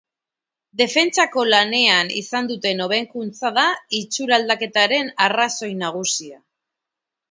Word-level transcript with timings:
Defentsako 0.79 1.43
lanean 1.49 2.09
izan 2.23 2.49
duten 2.53 2.83
hobekuntza 2.87 3.55
da 3.61 3.69
itxuraldaketaren 4.01 5.17
arrazoi 5.31 5.75
nagusia. 5.89 6.47